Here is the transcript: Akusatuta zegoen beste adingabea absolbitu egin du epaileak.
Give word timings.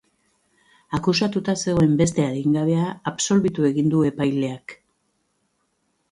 Akusatuta 0.99 1.53
zegoen 1.65 1.91
beste 1.99 2.25
adingabea 2.29 2.85
absolbitu 3.11 3.67
egin 3.69 3.91
du 3.91 4.01
epaileak. 4.11 4.75